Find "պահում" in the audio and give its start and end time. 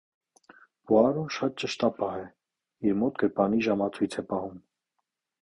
4.35-4.59